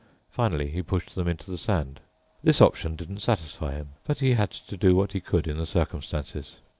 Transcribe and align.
Finally 0.31 0.69
he 0.71 0.81
pushed 0.81 1.13
them 1.13 1.27
into 1.27 1.51
the 1.51 1.59
sand. 1.59 1.99
This 2.43 2.59
option 2.59 2.95
didn't 2.95 3.19
satisfy 3.19 3.73
him, 3.73 3.89
but 4.03 4.17
he 4.17 4.33
had 4.33 4.49
to 4.49 4.75
do 4.75 4.95
what 4.95 5.11
he 5.11 5.19
could 5.21 5.47
in 5.47 5.57
the 5.59 5.65
circumstances. 5.67 6.55